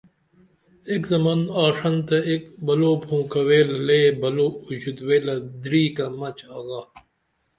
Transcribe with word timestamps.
ایک 0.89 1.03
زمن 1.13 1.39
آشنتہ 1.63 2.17
ایک 2.29 2.43
بلو 2.65 2.91
پھونکہ 3.03 3.39
ویلہ 3.47 3.77
لے 3.87 4.01
بلو 4.21 4.47
اوژوت 4.65 4.99
ویلہ 5.07 5.35
دریکہ 5.63 6.05
مچ 6.19 6.39
آگا 6.57 6.81